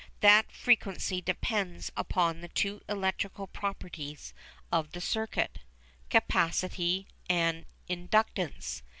That 0.21 0.51
frequency 0.51 1.21
depends 1.21 1.91
upon 1.95 2.41
the 2.41 2.47
two 2.47 2.81
electrical 2.89 3.45
properties 3.45 4.33
of 4.71 4.93
the 4.93 4.99
circuit: 4.99 5.59
capacity 6.09 7.05
and 7.29 7.67
inductance. 7.87 8.81